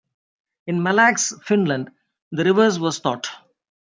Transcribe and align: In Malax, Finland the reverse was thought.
In 0.65 0.79
Malax, 0.81 1.39
Finland 1.43 1.91
the 2.31 2.43
reverse 2.43 2.79
was 2.79 2.97
thought. 2.97 3.27